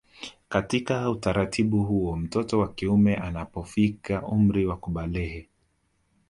Katika 0.49 1.09
utaratibu 1.09 1.83
huo 1.83 2.15
mtoto 2.15 2.59
wa 2.59 2.73
kiume 2.73 3.15
anapofikia 3.15 4.21
umri 4.21 4.65
wa 4.65 4.77
kubalehe 4.77 5.49